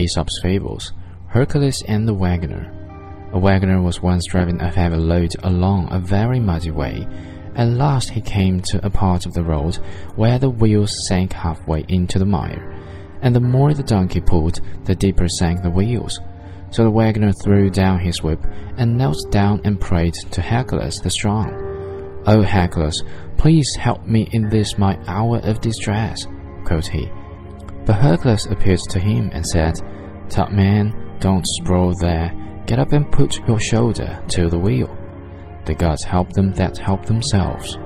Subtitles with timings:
[0.00, 0.94] Aesop's Fables,
[1.26, 2.72] Hercules and the Wagoner.
[3.34, 7.06] A wagoner was once driving a heavy load along a very muddy way.
[7.54, 9.76] At last he came to a part of the road
[10.16, 12.74] where the wheels sank halfway into the mire,
[13.20, 16.18] and the more the donkey pulled, the deeper sank the wheels.
[16.70, 18.42] So the wagoner threw down his whip
[18.78, 21.52] and knelt down and prayed to Hercules the strong.
[22.26, 23.04] "O Hercules,
[23.36, 26.26] please help me in this my hour of distress,"
[26.64, 27.10] quoth he.
[27.90, 29.74] But Hercules appeared to him and said,
[30.28, 32.32] Tut man, don't sprawl there.
[32.64, 34.96] Get up and put your shoulder to the wheel.
[35.64, 37.78] The gods help them that help themselves.